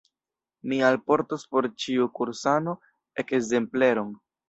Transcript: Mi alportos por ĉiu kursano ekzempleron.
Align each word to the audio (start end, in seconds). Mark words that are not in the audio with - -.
Mi 0.71 0.79
alportos 0.87 1.45
por 1.53 1.69
ĉiu 1.85 2.09
kursano 2.17 2.77
ekzempleron. 3.27 4.15